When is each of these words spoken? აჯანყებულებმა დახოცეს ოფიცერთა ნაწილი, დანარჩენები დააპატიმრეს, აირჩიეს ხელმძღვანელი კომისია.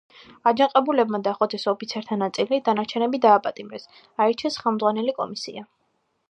აჯანყებულებმა 0.51 1.19
დახოცეს 1.27 1.65
ოფიცერთა 1.71 2.17
ნაწილი, 2.21 2.59
დანარჩენები 2.69 3.21
დააპატიმრეს, 3.27 3.87
აირჩიეს 4.27 4.59
ხელმძღვანელი 4.65 5.17
კომისია. 5.21 5.65